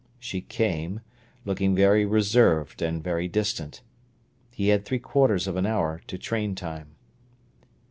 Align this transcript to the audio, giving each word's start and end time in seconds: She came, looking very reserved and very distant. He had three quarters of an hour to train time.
She 0.17 0.41
came, 0.41 1.01
looking 1.45 1.75
very 1.75 2.07
reserved 2.07 2.81
and 2.81 3.03
very 3.03 3.27
distant. 3.27 3.83
He 4.49 4.69
had 4.69 4.83
three 4.83 4.97
quarters 4.97 5.45
of 5.45 5.57
an 5.57 5.67
hour 5.67 6.01
to 6.07 6.17
train 6.17 6.55
time. 6.55 6.95